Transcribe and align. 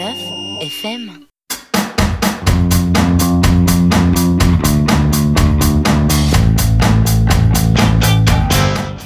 89 0.00 0.16
FM. 0.62 1.10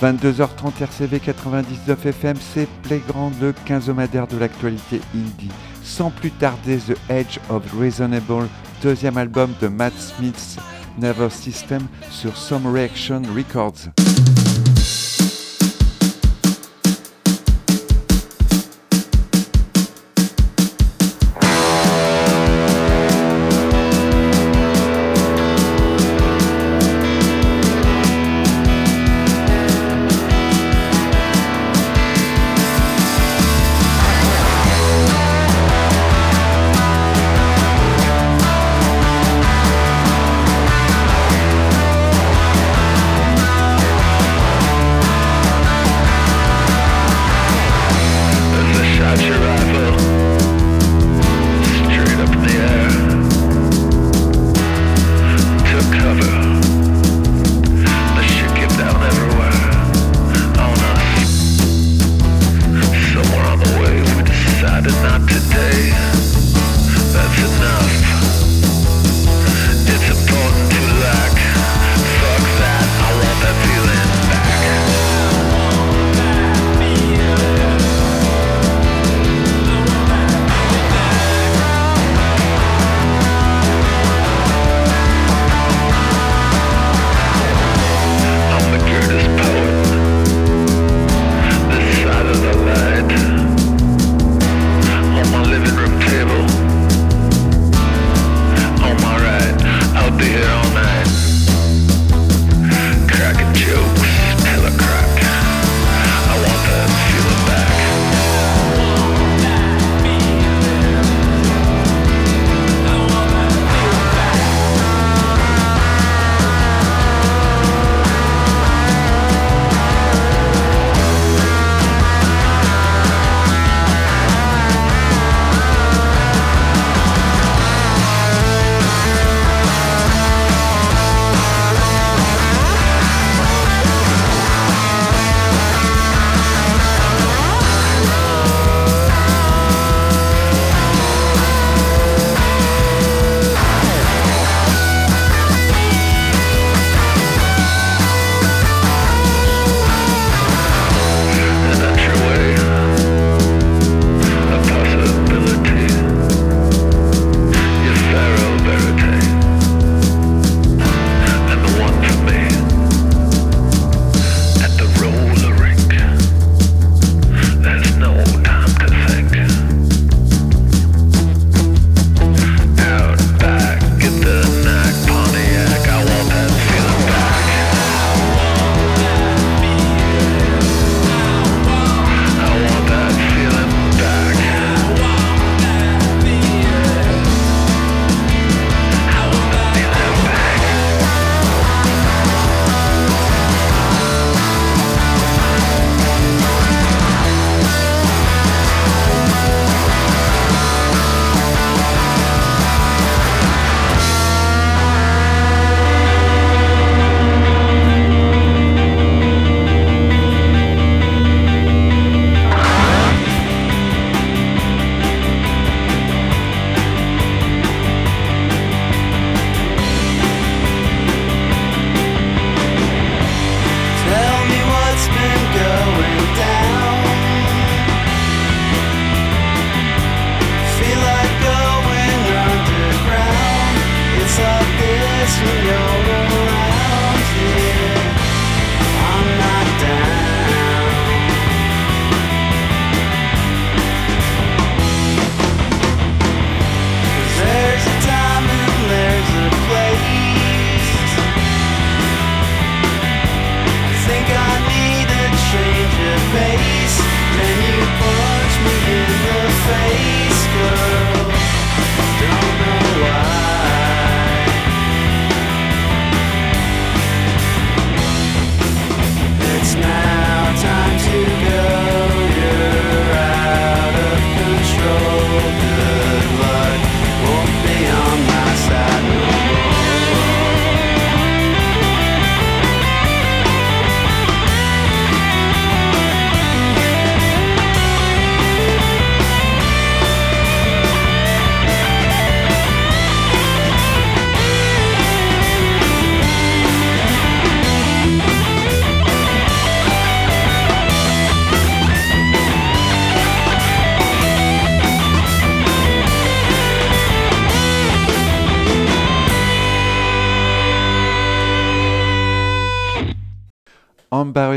22h30 0.01 0.81
RCV 0.81 1.19
99 1.19 2.07
FM, 2.07 2.37
c'est 2.39 2.69
Playground, 2.85 3.35
le 3.41 3.53
quinzomadaire 3.65 4.29
de 4.29 4.39
l'actualité 4.39 5.01
indie. 5.17 5.51
Sans 5.83 6.11
plus 6.11 6.31
tarder, 6.31 6.79
The 6.79 6.97
Edge 7.11 7.41
of 7.49 7.65
Reasonable, 7.77 8.47
deuxième 8.81 9.19
album 9.19 9.53
de 9.61 9.67
Matt 9.67 9.95
Smith's 9.99 10.59
Nervous 10.97 11.31
System 11.31 11.83
sur 12.09 12.37
Some 12.37 12.73
Reaction 12.73 13.23
Records. 13.35 13.91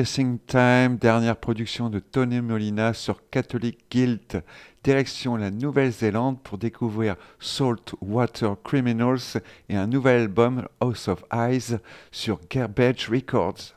Embarrassing 0.08 0.40
Time, 0.48 0.98
dernière 0.98 1.36
production 1.36 1.90
de 1.90 2.00
Tony 2.00 2.40
Molina 2.40 2.94
sur 2.94 3.30
Catholic 3.30 3.78
Guild. 3.92 4.42
Direction 4.82 5.36
la 5.36 5.52
Nouvelle-Zélande 5.52 6.42
pour 6.42 6.58
découvrir 6.58 7.18
Salt 7.42 7.94
Water 8.00 8.56
Criminals 8.64 9.42
et 9.68 9.76
un 9.76 9.88
nouvel 9.88 10.22
album 10.22 10.66
House 10.80 11.10
of 11.10 11.26
Eyes 11.34 11.80
sur 12.12 12.40
Garbage 12.50 13.10
Records. 13.10 13.76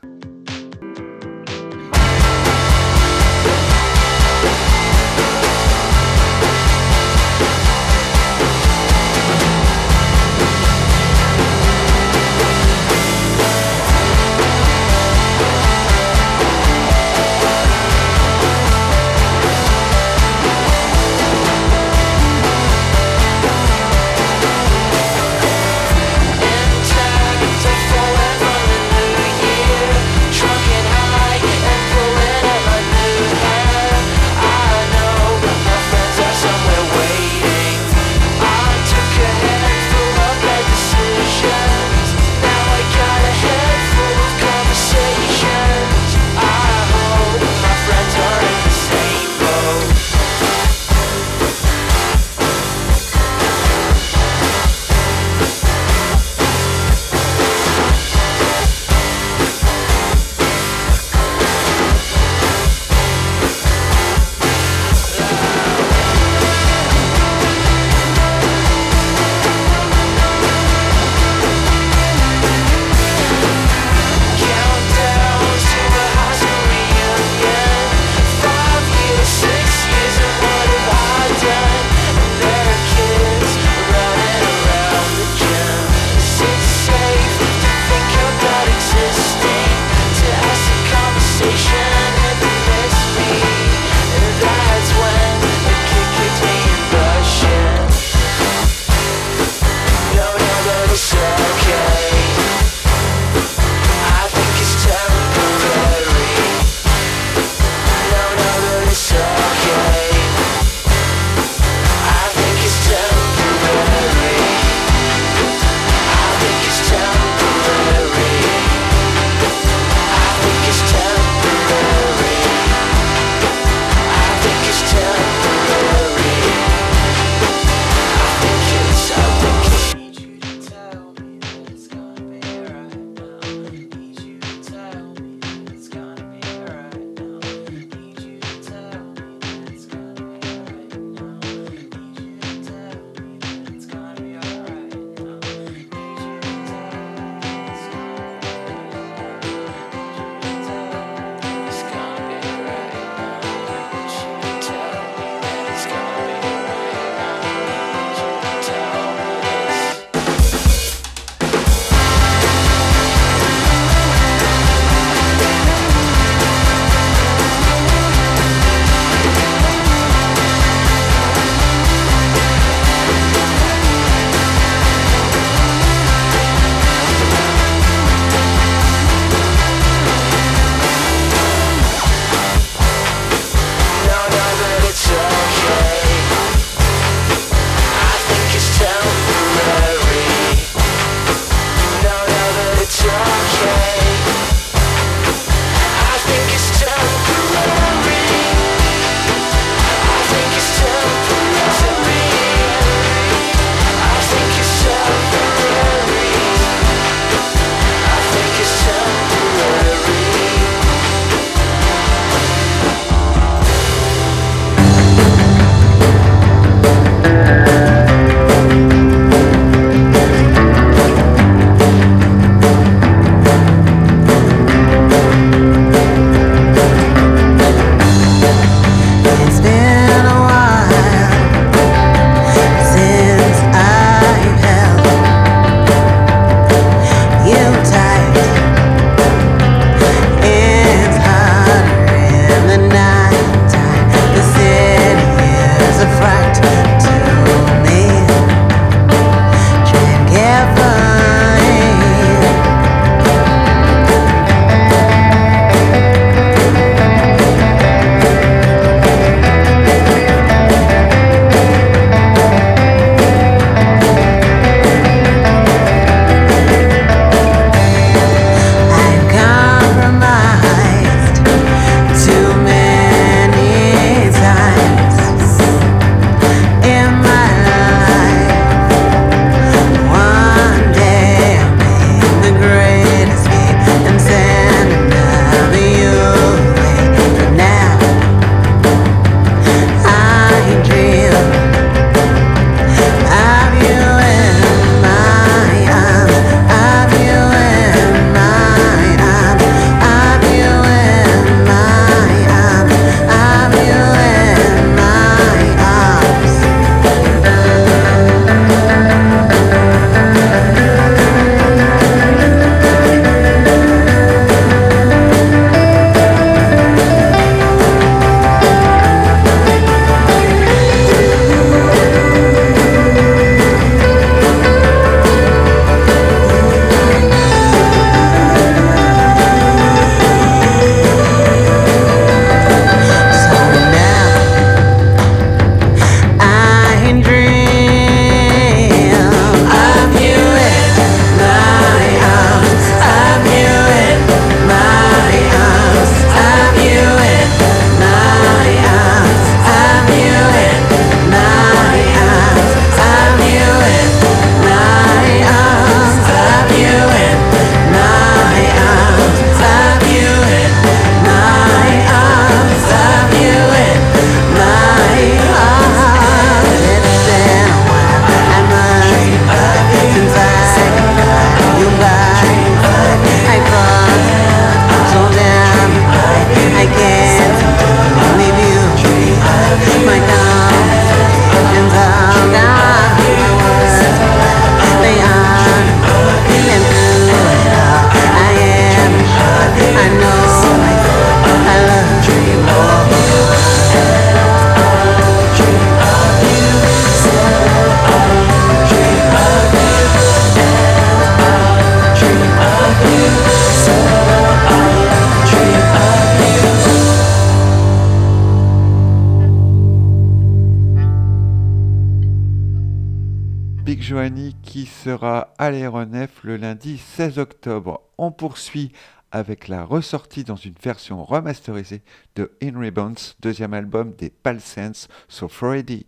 Lundi 416.81 416.97
16 416.97 417.37
octobre. 417.37 418.01
On 418.17 418.31
poursuit 418.31 418.91
avec 419.31 419.67
la 419.67 419.83
ressortie 419.85 420.43
dans 420.43 420.55
une 420.55 420.73
version 420.81 421.23
remasterisée 421.23 422.01
de 422.35 422.51
In 422.61 422.79
Ribbons, 422.79 423.35
deuxième 423.39 423.75
album 423.75 424.13
des 424.15 424.31
Palsense, 424.31 425.07
So 425.27 425.47
Freddy. 425.47 426.07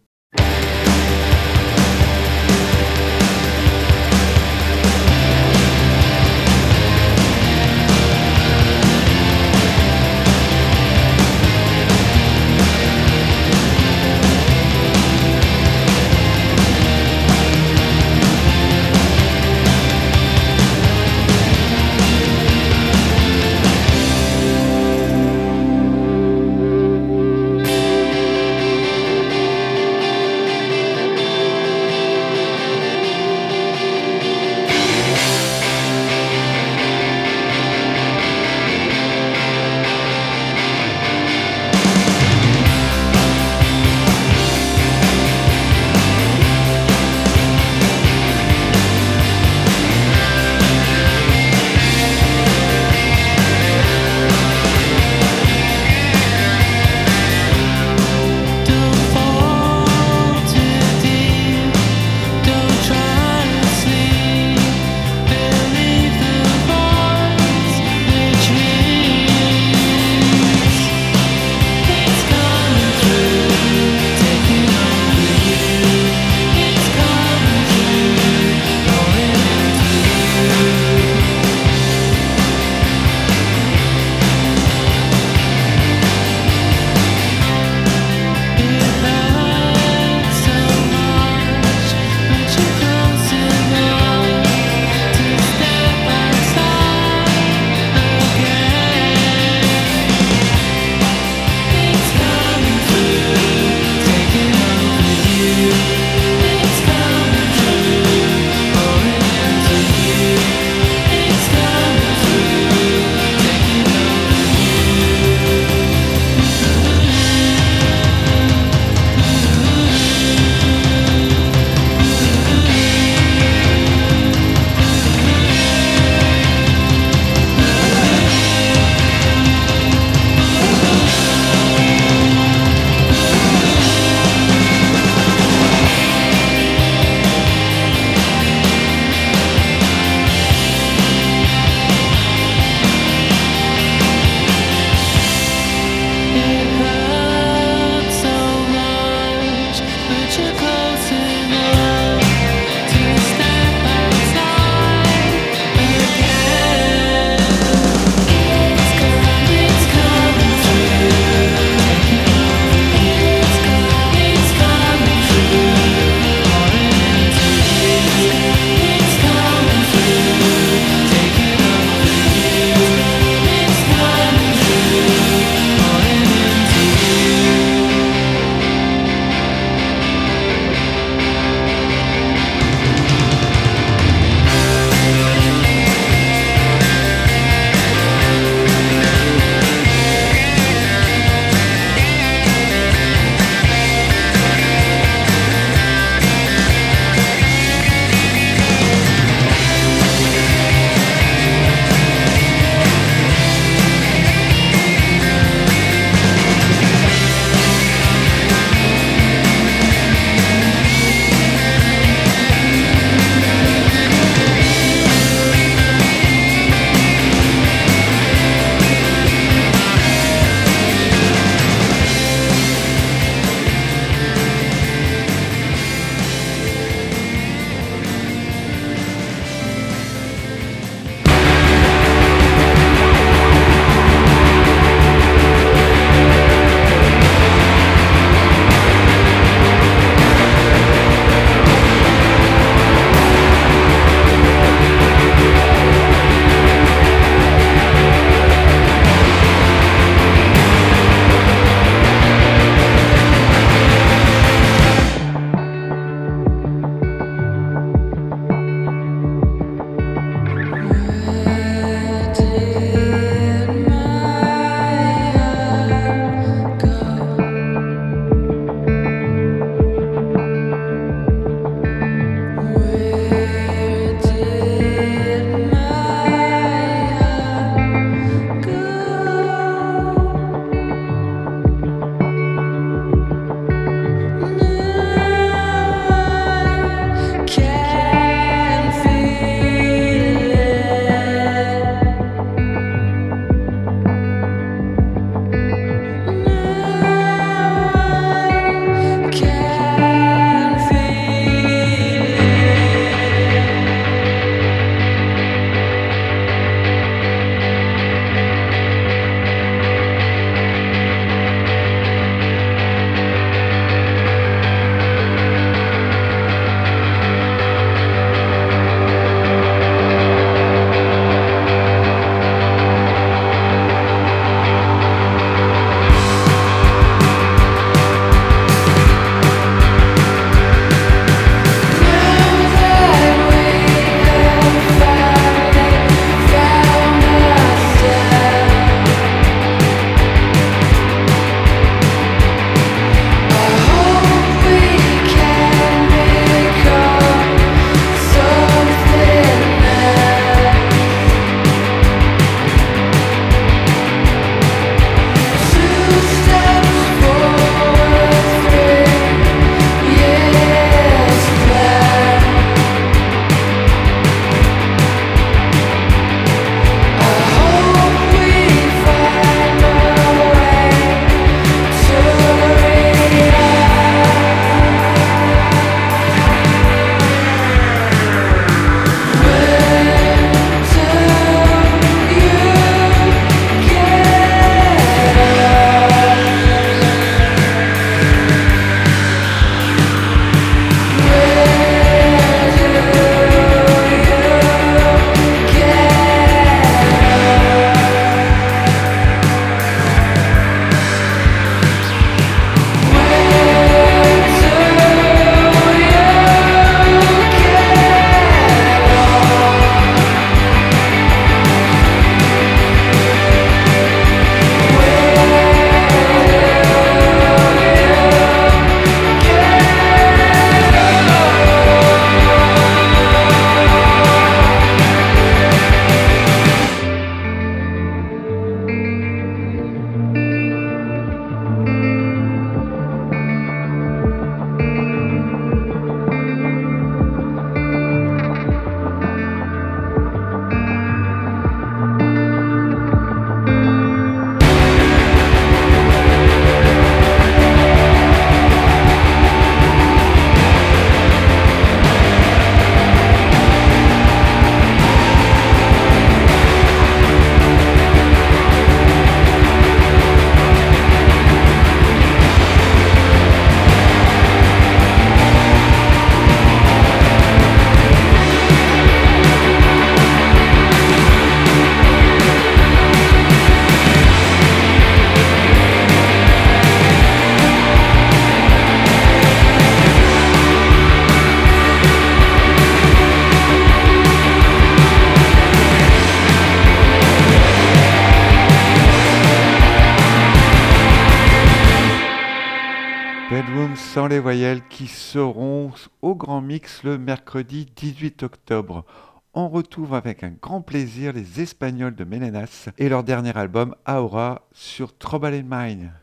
Le 497.03 497.17
mercredi 497.17 497.85
18 497.95 498.43
octobre. 498.43 499.05
On 499.53 499.69
retrouve 499.69 500.13
avec 500.13 500.43
un 500.43 500.51
grand 500.51 500.81
plaisir 500.81 501.33
les 501.33 501.61
Espagnols 501.61 502.15
de 502.15 502.23
Melenas 502.23 502.89
et 502.97 503.09
leur 503.09 503.23
dernier 503.23 503.55
album 503.55 503.95
Aura 504.07 504.67
sur 504.71 505.17
Trouble 505.17 505.53
in 505.53 505.63
Mind. 505.63 506.22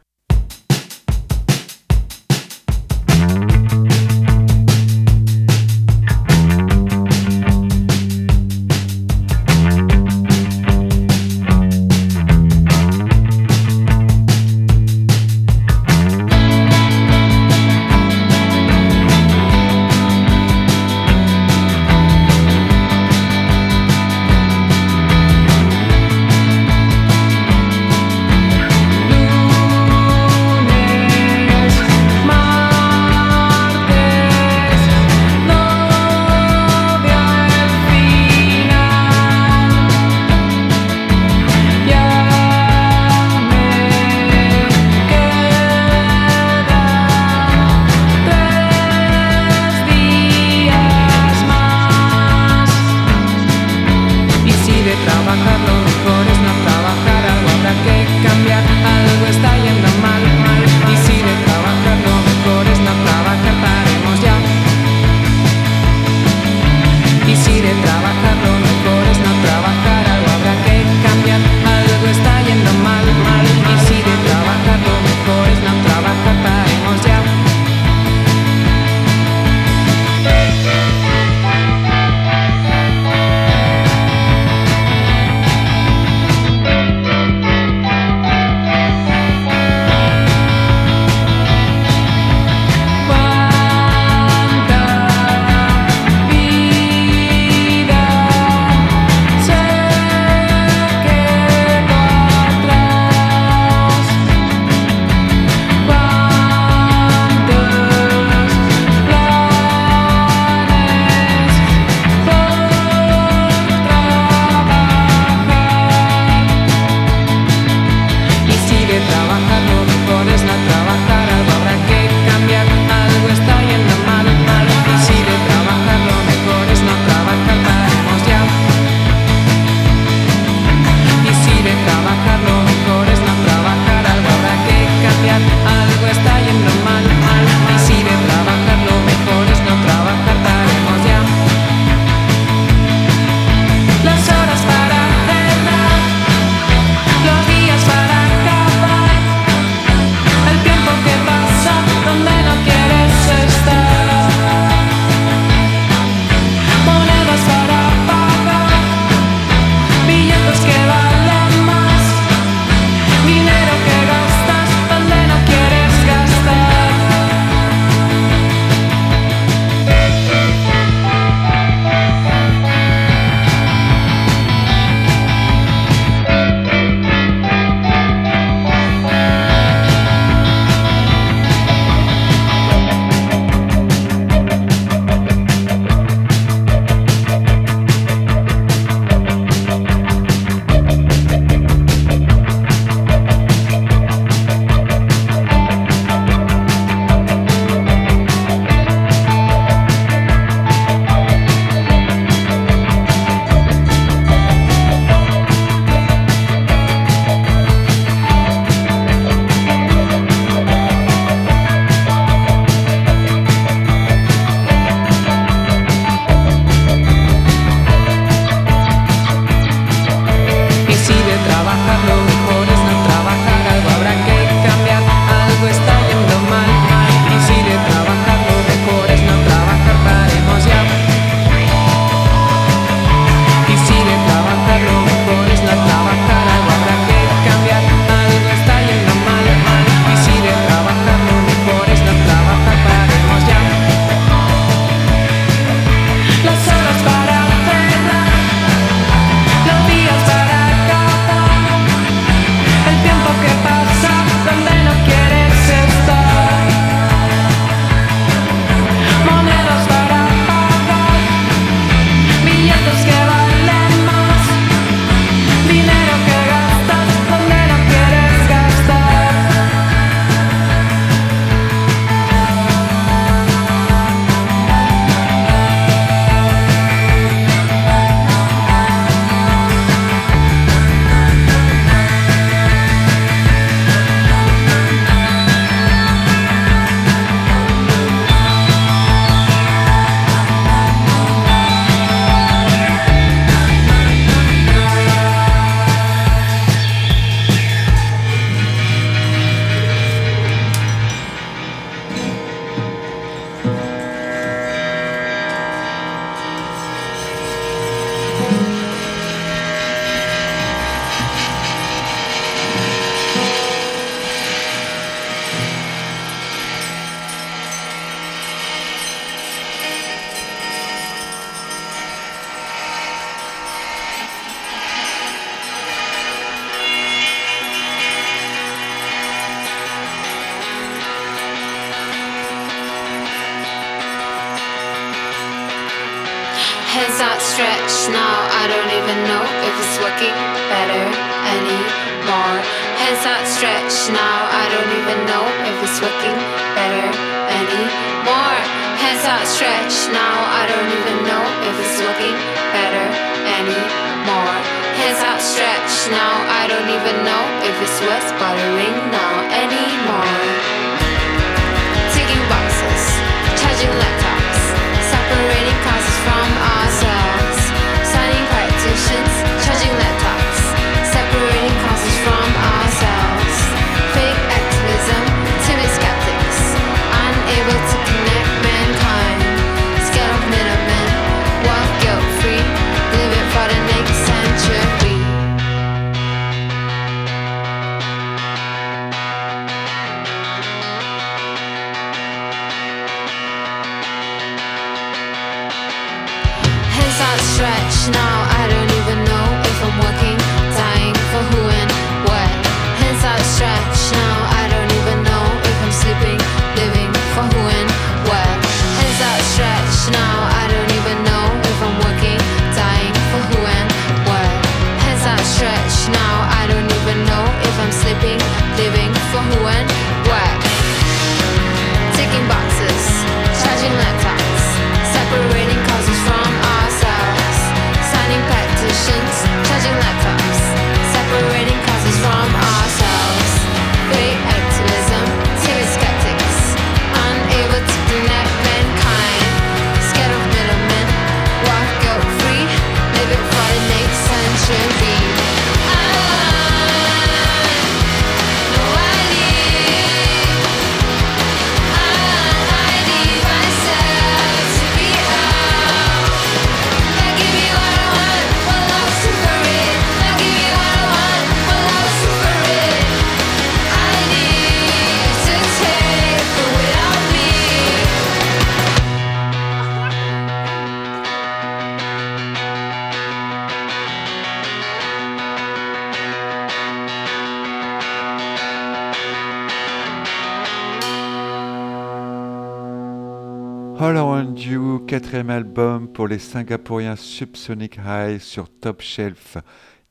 les 486.30 486.38
Singapouriens 486.38 487.16
Subsonic 487.16 487.98
High 488.06 488.38
sur 488.38 488.68
Top 488.68 489.02
Shelf. 489.02 489.56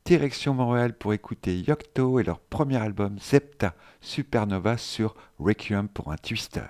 Direction 0.03 0.53
Montréal 0.53 0.93
pour 0.93 1.13
écouter 1.13 1.57
Yocto 1.57 2.19
et 2.19 2.23
leur 2.23 2.41
premier 2.41 2.75
album 2.75 3.17
Zepta 3.19 3.73
Supernova 4.01 4.77
sur 4.77 5.15
Requiem 5.39 5.87
pour 5.87 6.11
un 6.11 6.17
Twister. 6.17 6.61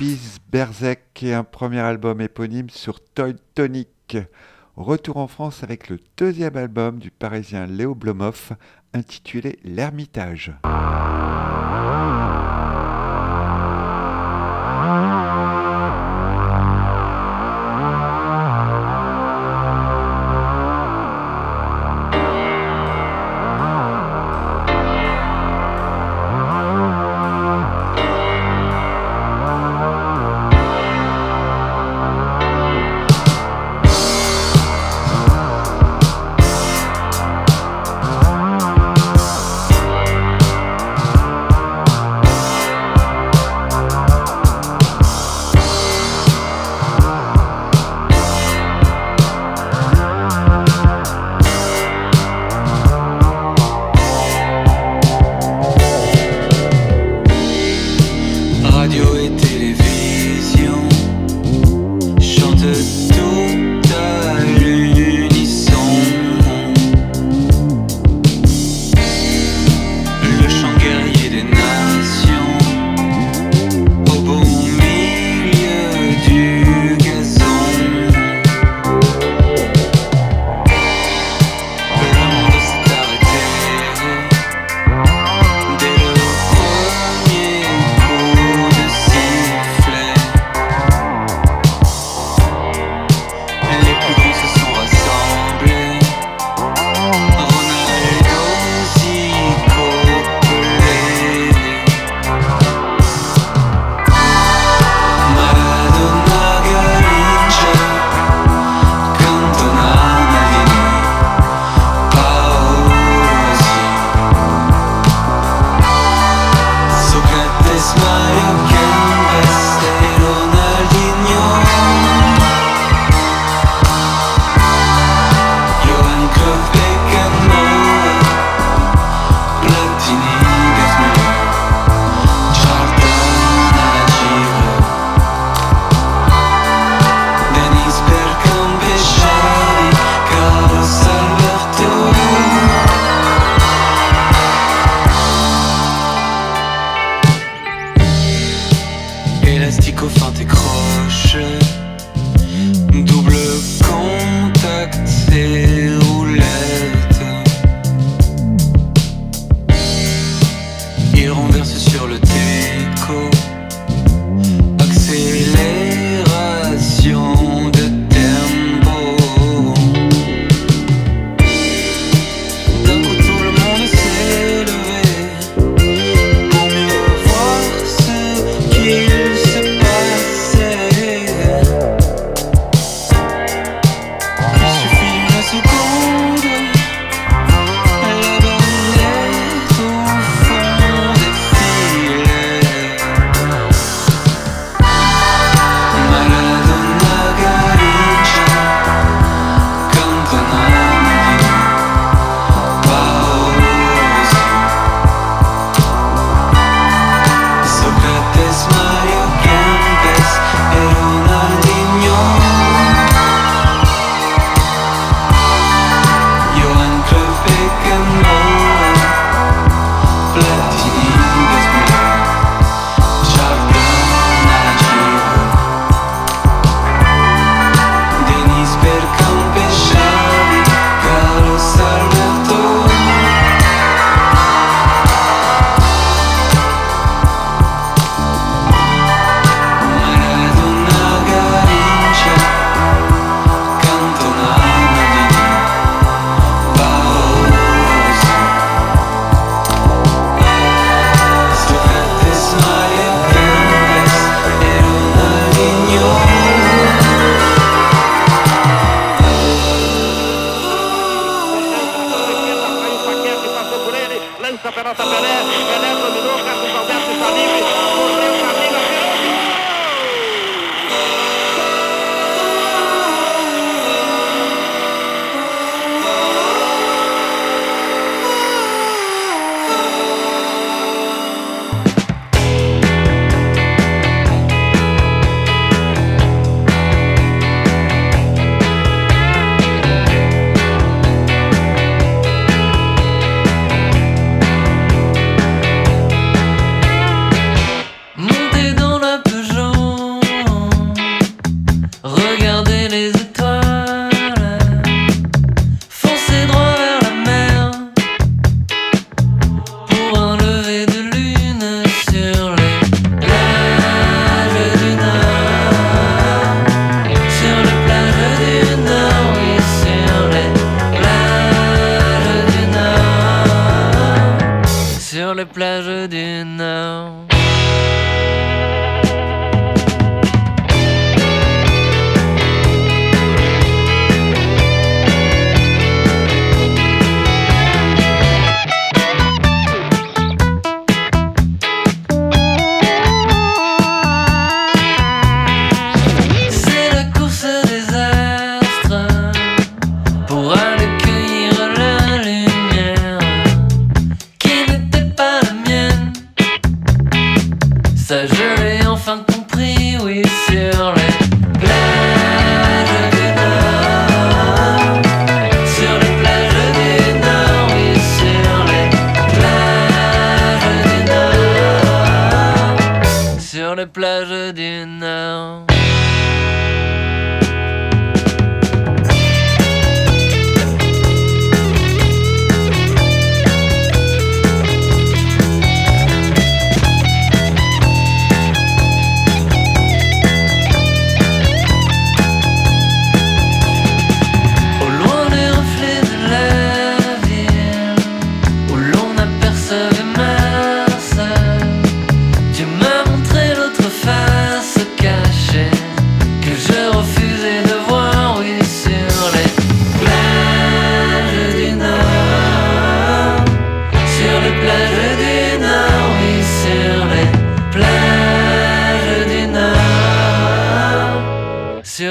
Babies 0.00 0.38
Berzek 0.50 1.22
et 1.22 1.34
un 1.34 1.44
premier 1.44 1.80
album 1.80 2.22
éponyme 2.22 2.70
sur 2.70 3.00
Toy 3.00 3.36
Tonic. 3.54 4.16
Retour 4.74 5.18
en 5.18 5.26
France 5.26 5.62
avec 5.62 5.90
le 5.90 5.98
deuxième 6.16 6.56
album 6.56 6.98
du 6.98 7.10
parisien 7.10 7.66
Léo 7.66 7.94
Blomoff 7.94 8.54
intitulé 8.94 9.58
L'Ermitage. 9.62 10.54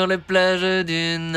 Changement 0.09 1.28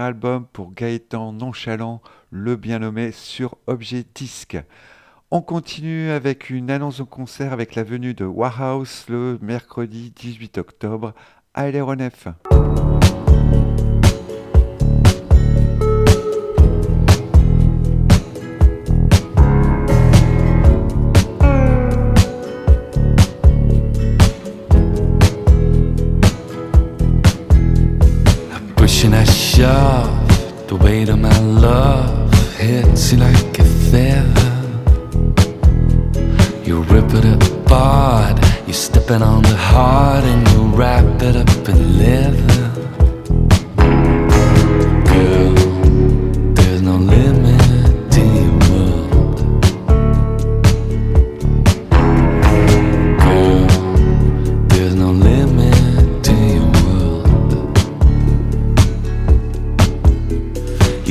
album 0.00 0.46
pour 0.52 0.72
Gaëtan 0.72 1.32
Nonchalant, 1.32 2.00
le 2.30 2.56
bien 2.56 2.78
nommé 2.78 3.12
sur 3.12 3.56
Objet 3.66 4.04
Disque. 4.14 4.56
On 5.30 5.42
continue 5.42 6.10
avec 6.10 6.50
une 6.50 6.70
annonce 6.70 7.00
au 7.00 7.06
concert 7.06 7.52
avec 7.52 7.74
la 7.74 7.82
venue 7.82 8.14
de 8.14 8.24
Warhouse 8.24 9.06
le 9.08 9.38
mercredi 9.42 10.12
18 10.14 10.58
octobre 10.58 11.12
à 11.52 11.70
l'aéronef. 11.70 12.28
The 29.62 30.76
weight 30.82 31.08
of 31.08 31.20
my 31.20 31.38
love 31.38 32.32
hits 32.54 33.12
you 33.12 33.18
like 33.18 33.58
a 33.60 33.64
feather. 33.90 34.50
You 36.64 36.82
rip 36.82 37.12
it 37.14 37.24
apart, 37.24 38.44
you're 38.66 38.74
stepping 38.74 39.22
on 39.22 39.44
the 39.44 39.56
heart 39.56 40.24
and 40.24 40.48
you 40.48 40.64
wrap 40.76 41.22
it 41.22 41.36
up 41.36 41.68
in 41.68 41.96
leather. 41.96 42.91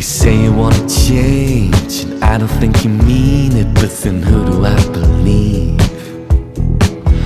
You 0.02 0.08
say 0.08 0.36
you 0.46 0.52
wanna 0.52 0.90
change, 0.90 2.06
and 2.06 2.24
I 2.24 2.40
don't 2.40 2.48
think 2.48 2.84
you 2.84 2.90
mean 2.90 3.56
it, 3.56 3.72
but 3.76 3.92
then 4.02 4.24
who 4.24 4.44
do 4.48 4.66
I 4.66 4.76
believe? 4.86 5.80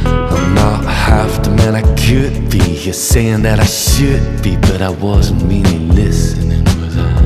I'm 0.06 0.54
not 0.54 0.84
half 0.84 1.42
the 1.42 1.52
man 1.52 1.76
I 1.76 1.84
could 1.96 2.50
be. 2.52 2.60
You're 2.84 2.94
saying 2.94 3.44
that 3.44 3.62
I 3.62 3.66
should 3.66 4.44
be, 4.44 4.58
but 4.58 4.82
I 4.82 4.90
wasn't 4.90 5.44
really 5.44 5.80
listening, 6.02 6.66
was 6.82 6.98
I? 6.98 7.22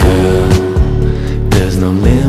Girl, 0.00 0.48
there's 1.50 1.76
no 1.76 1.90
limit 1.90 2.21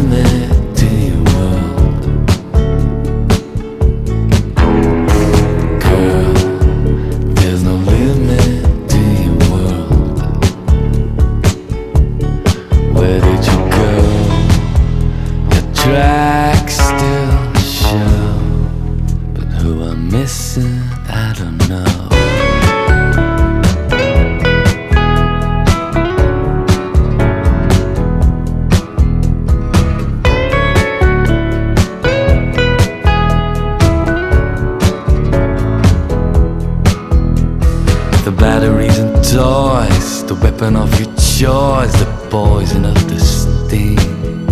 The 40.26 40.36
weapon 40.36 40.78
of 40.78 40.90
your 41.00 41.14
choice, 41.16 41.94
the 42.00 42.28
poison 42.30 42.86
of 42.86 42.96
the 43.10 43.20
sting. 43.20 44.43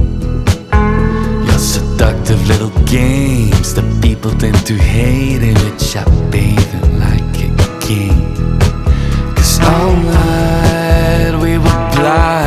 Seductive 2.01 2.47
little 2.47 2.71
games 2.85 3.75
that 3.75 3.85
people 4.01 4.31
tend 4.31 4.65
to 4.65 4.73
hate, 4.73 5.43
in 5.43 5.53
which 5.63 5.95
I 5.95 6.03
bathe 6.31 6.73
in 6.73 6.99
like 6.99 7.21
a 7.45 7.79
king. 7.79 8.33
Cause 9.35 9.59
all 9.61 9.93
night 9.93 11.35
we 11.39 11.59
were 11.59 11.81
blind, 11.93 12.40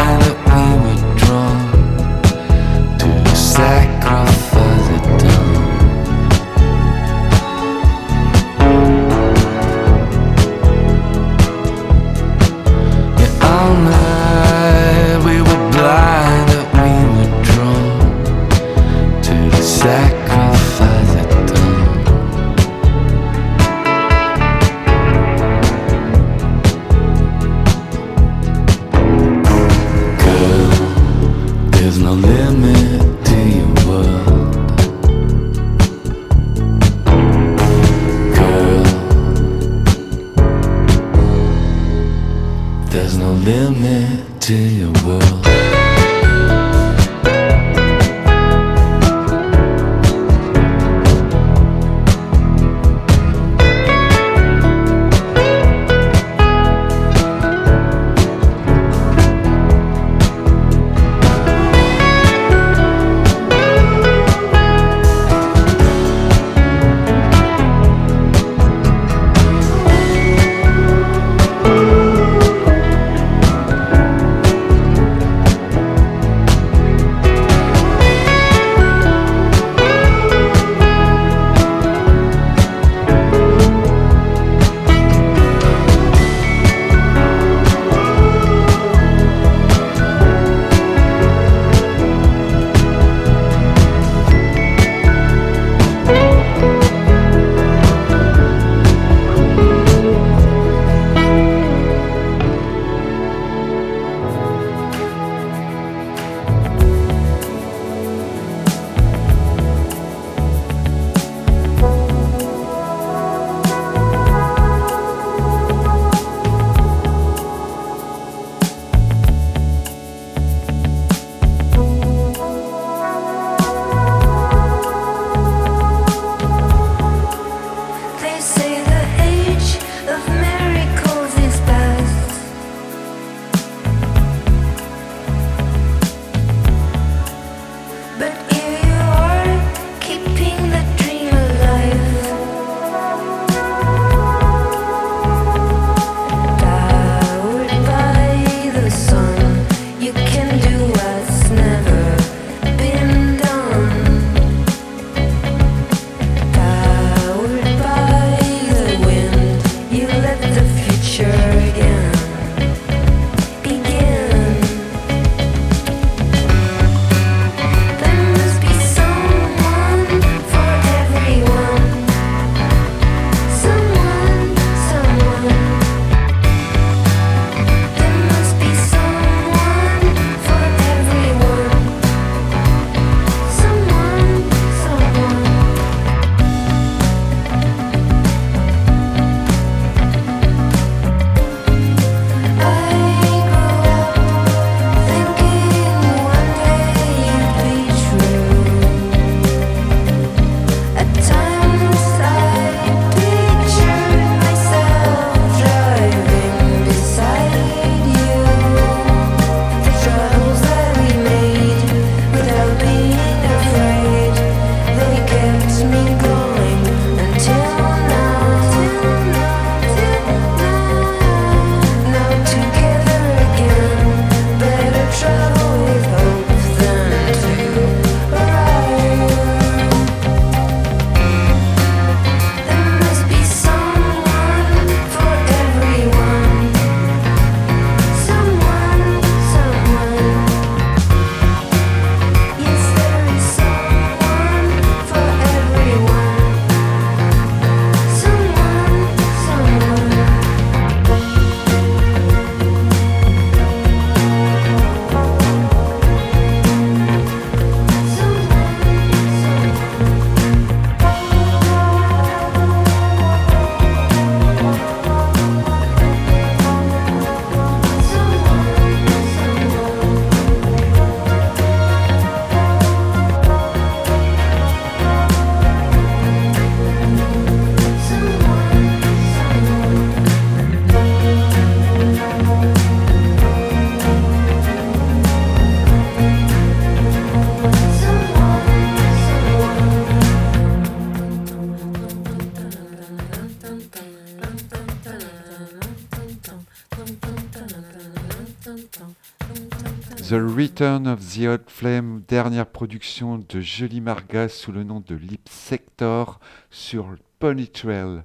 The 300.29 300.41
Return 300.41 301.07
of 301.07 301.21
the 301.21 301.49
Old 301.49 301.69
Flame, 301.69 302.23
dernière 302.27 302.65
production 302.65 303.37
de 303.37 303.61
Jolie 303.61 304.01
Marga 304.01 304.49
sous 304.49 304.73
le 304.73 304.83
nom 304.83 305.03
de 305.07 305.15
Lip 305.15 305.47
Sector 305.51 306.41
sur 306.71 307.17
Pony 307.39 307.69
Trail. 307.69 308.23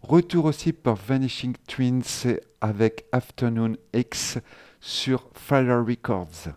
Retour 0.00 0.46
aussi 0.46 0.72
pour 0.72 0.94
Vanishing 0.94 1.54
Twins 1.68 2.38
avec 2.62 3.04
Afternoon 3.12 3.76
X 3.92 4.38
sur 4.80 5.28
Fire 5.34 5.84
Records. 5.86 6.54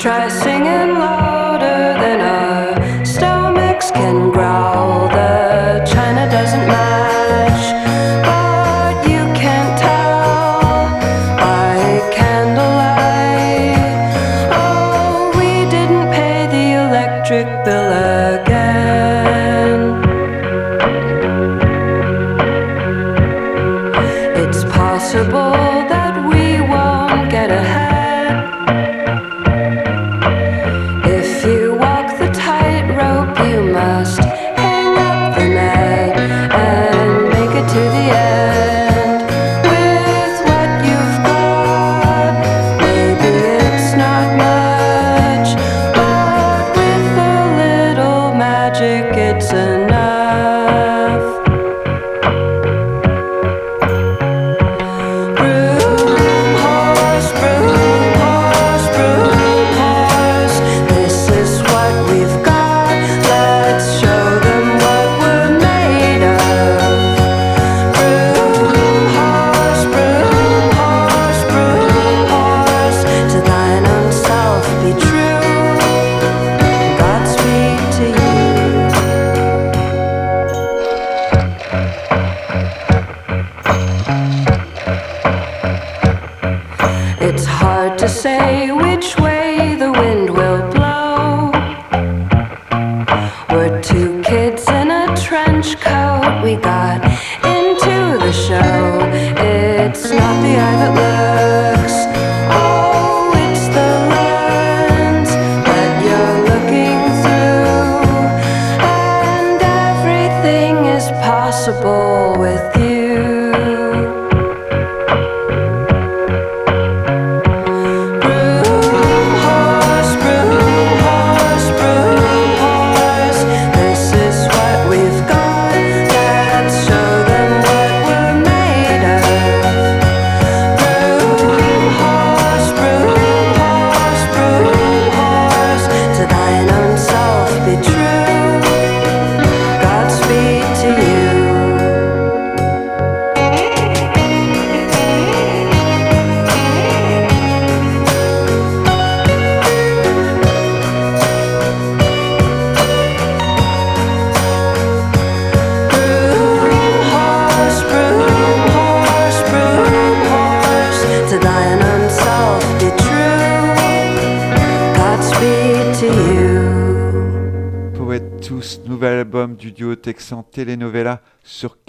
trust. 0.00 0.39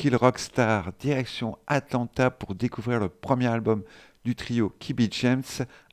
Kill 0.01 0.15
Rockstar, 0.15 0.93
direction 0.99 1.59
Atlanta 1.67 2.31
pour 2.31 2.55
découvrir 2.55 2.99
le 2.99 3.07
premier 3.07 3.45
album 3.45 3.83
du 4.25 4.35
trio 4.35 4.73
Kibi 4.79 5.07
James 5.11 5.43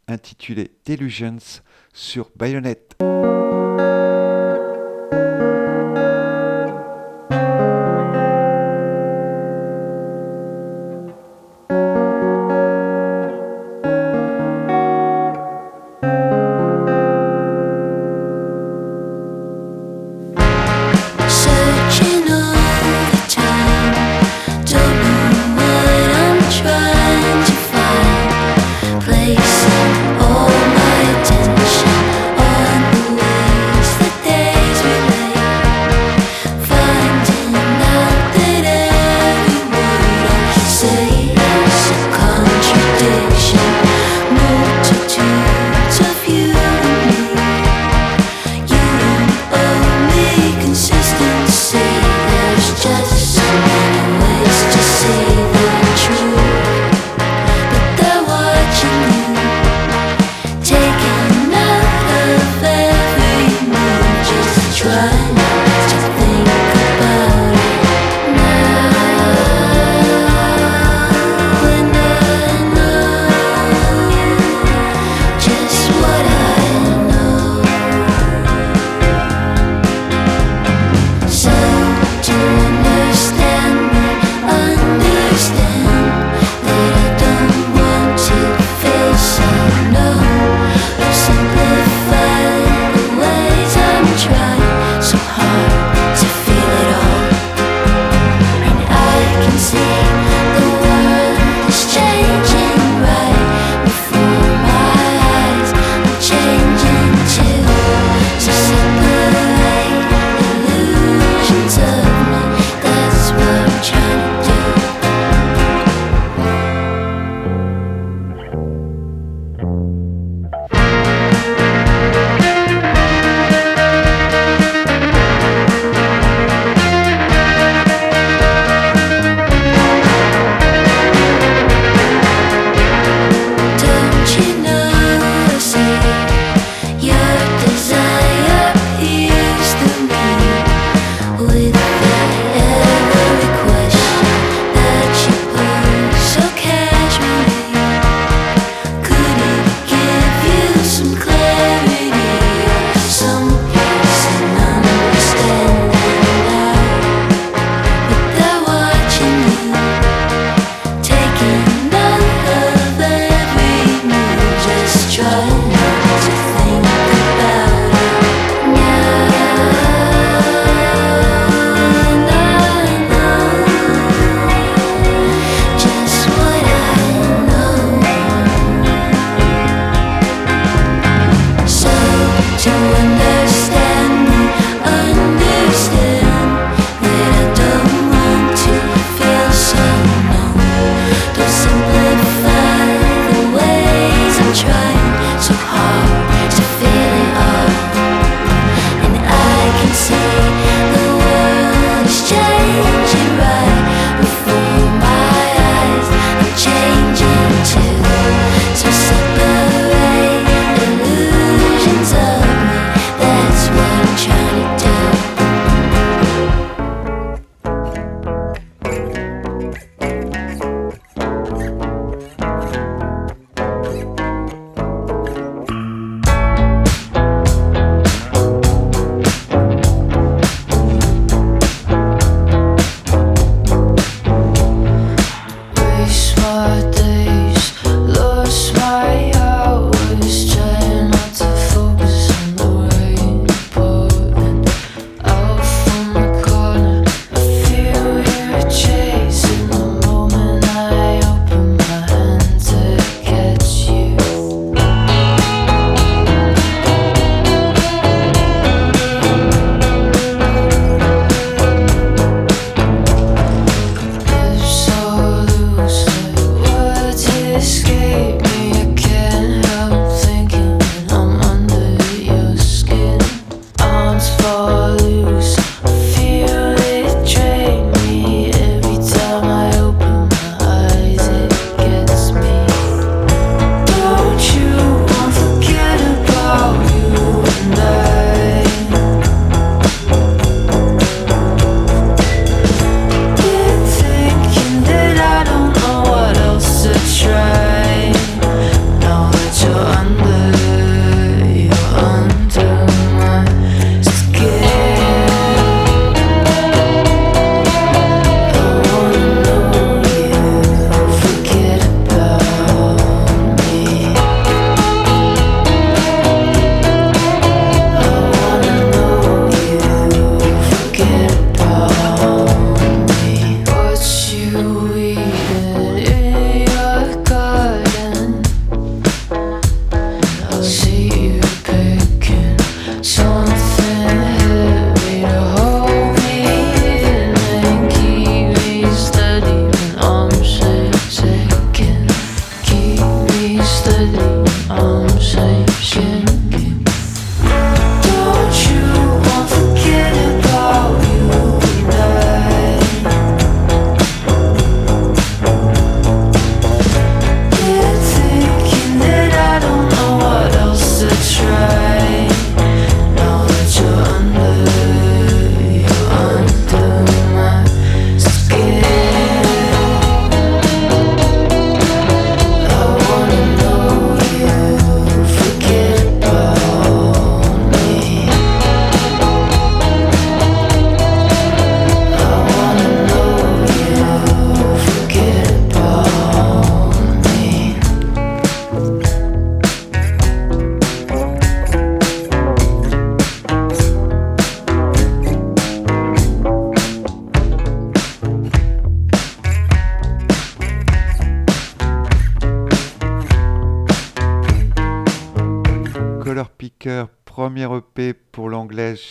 intitulé 0.07 0.71
Delusions 0.87 1.61
sur 1.93 2.31
Bayonette. 2.35 2.97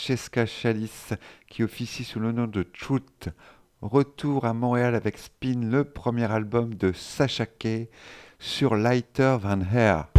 Cheska 0.08 0.46
Chalice 0.46 1.14
qui 1.50 1.64
officie 1.64 2.06
sous 2.06 2.22
le 2.22 2.32
nom 2.32 2.48
de 2.48 2.64
Truth. 2.64 3.28
Retour 3.82 4.46
à 4.46 4.54
Montréal 4.54 4.96
avec 4.96 5.18
Spin, 5.18 5.70
le 5.70 5.84
premier 5.84 6.32
album 6.32 6.76
de 6.76 6.94
Sacha 6.94 7.46
Kay 7.46 7.90
sur 8.40 8.78
Lighter 8.78 9.36
Than 9.44 9.64
Hair. 9.70 10.17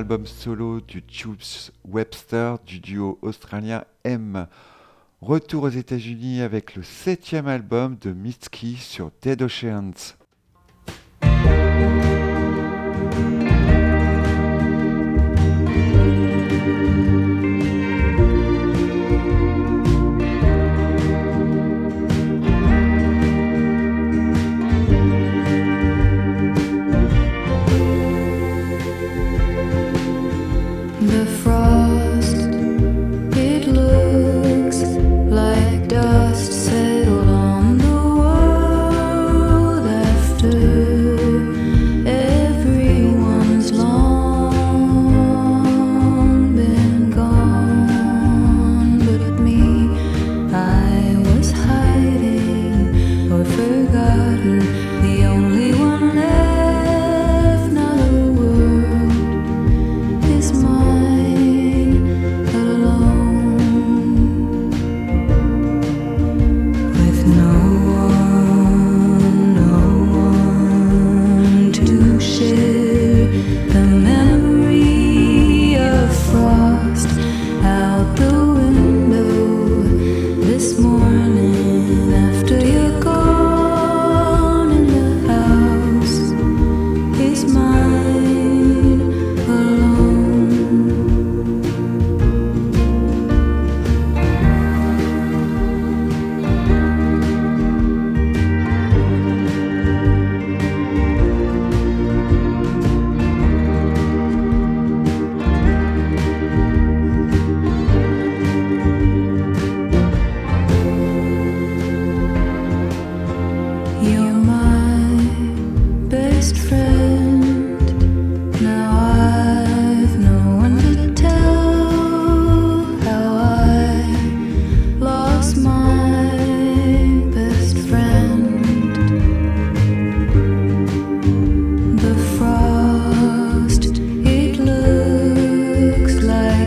Album 0.00 0.24
solo 0.24 0.80
du 0.80 1.02
Tubes 1.02 1.70
Webster 1.86 2.56
du 2.64 2.80
duo 2.80 3.18
australien 3.20 3.84
M. 4.04 4.46
Retour 5.20 5.64
aux 5.64 5.68
États-Unis 5.68 6.40
avec 6.40 6.74
le 6.74 6.82
septième 6.82 7.46
album 7.46 7.98
de 8.00 8.10
Mitski 8.10 8.76
sur 8.76 9.10
Dead 9.20 9.42
Oceans. 9.42 10.16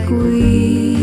like 0.04 0.10
we 0.10 0.93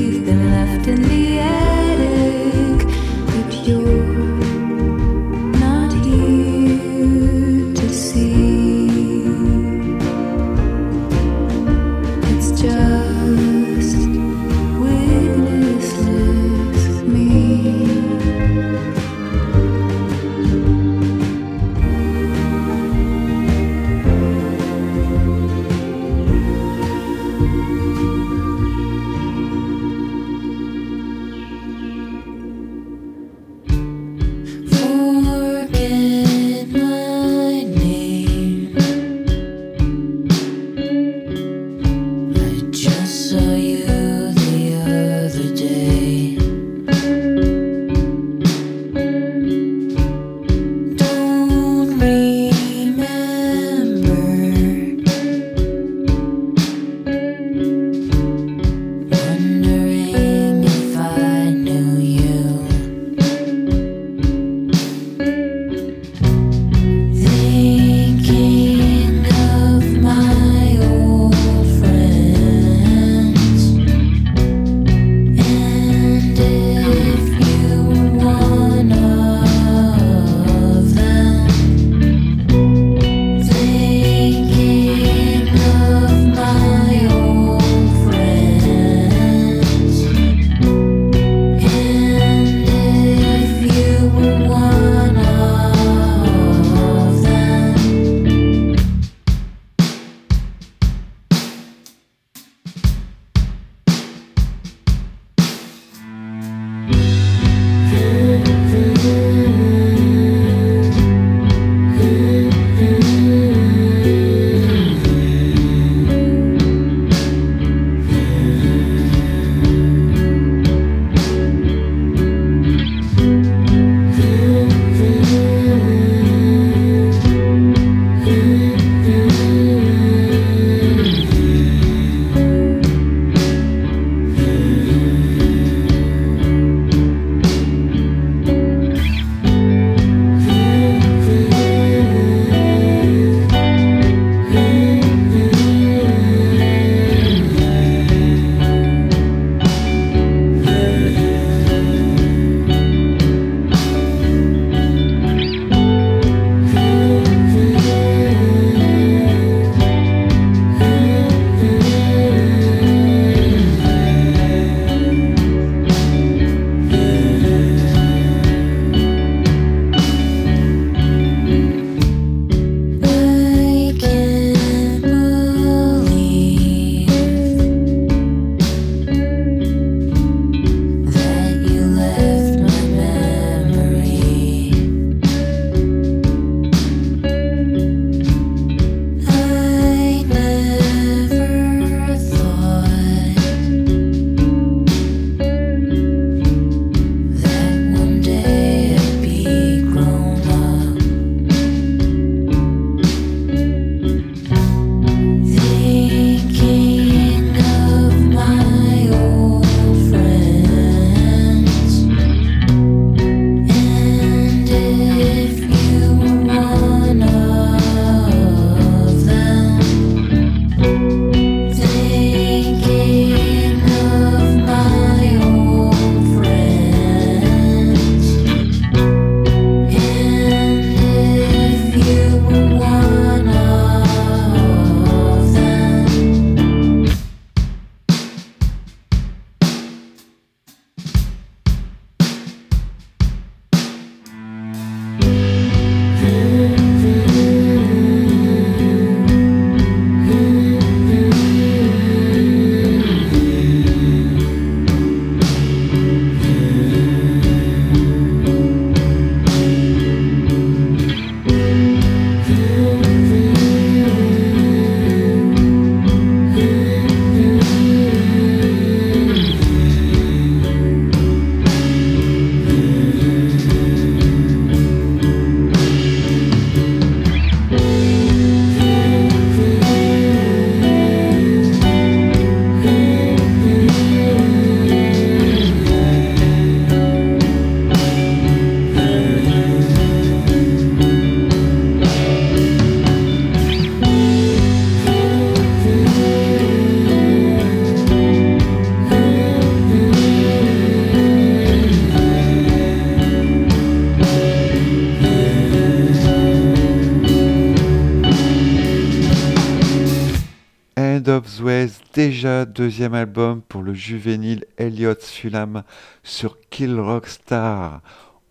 deuxième 312.66 313.14
album 313.14 313.62
pour 313.62 313.84
le 313.84 313.94
juvénile 313.94 314.66
Elliot 314.78 315.20
Sulam 315.20 315.84
sur 316.24 316.58
Kill 316.70 317.00
Rock 317.00 317.28
Star. 317.28 318.02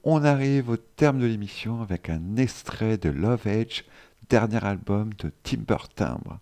On 0.04 0.24
arrive 0.24 0.70
au 0.70 0.76
terme 0.76 1.18
de 1.18 1.26
l'émission 1.26 1.82
avec 1.82 2.08
un 2.08 2.36
extrait 2.36 2.96
de 2.96 3.10
Love 3.10 3.46
Edge, 3.46 3.82
dernier 4.28 4.64
album 4.64 5.12
de 5.14 5.32
Timber 5.42 5.88
Timbre. 5.94 6.38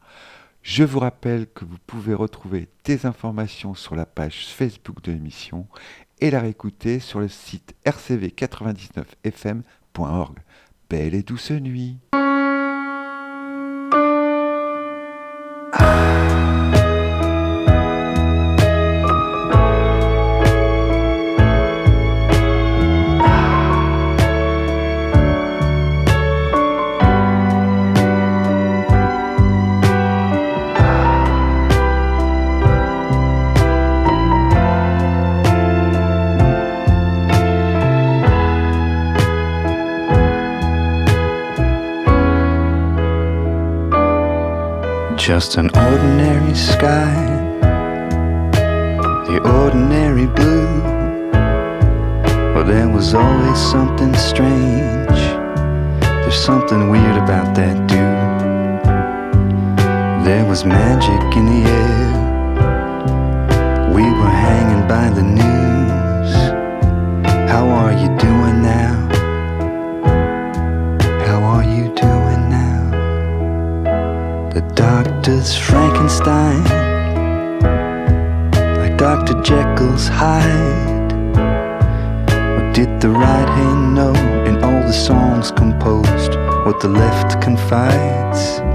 Je 0.62 0.84
vous 0.84 0.98
rappelle 0.98 1.46
que 1.46 1.64
vous 1.64 1.78
pouvez 1.86 2.12
retrouver 2.14 2.68
des 2.84 3.06
informations 3.06 3.74
sur 3.74 3.96
la 3.96 4.04
page 4.06 4.46
Facebook 4.46 5.02
de 5.02 5.12
l'émission 5.12 5.66
et 6.20 6.30
la 6.30 6.40
réécouter 6.40 7.00
sur 7.00 7.20
le 7.20 7.28
site 7.28 7.74
rcv99fm.org. 7.86 10.38
Belle 10.90 11.14
et 11.14 11.22
douce 11.22 11.50
nuit. 11.50 11.98
Just 45.38 45.56
an 45.56 45.70
ordinary 45.76 46.52
sky, 46.56 47.14
the 49.28 49.38
ordinary 49.62 50.26
blue. 50.26 50.82
Well, 52.52 52.64
there 52.64 52.88
was 52.88 53.14
always 53.14 53.56
something 53.56 54.12
strange. 54.16 55.20
There's 56.00 56.34
something 56.34 56.90
weird 56.90 57.16
about 57.18 57.54
that 57.54 57.76
dude. 57.86 58.82
There 60.26 60.44
was 60.44 60.64
magic 60.64 61.36
in 61.36 61.46
the 61.46 61.62
air. 61.70 62.10
We 63.94 64.02
were 64.02 64.34
hanging 64.48 64.88
by 64.88 65.08
the 65.08 65.22
news. 65.22 66.34
How 67.48 67.64
are 67.68 67.92
you 67.92 68.08
doing 68.18 68.37
doctor's 75.28 75.58
Frankenstein, 75.58 76.64
like 78.78 78.96
Dr. 78.96 79.34
Jekyll's 79.42 80.08
Hyde. 80.08 81.12
What 82.56 82.74
did 82.74 82.98
the 83.02 83.10
right 83.10 83.48
hand 83.48 83.94
know 83.94 84.14
in 84.46 84.56
all 84.64 84.82
the 84.86 84.92
songs 84.92 85.50
composed? 85.50 86.34
What 86.64 86.80
the 86.80 86.88
left 86.88 87.42
confides? 87.42 88.67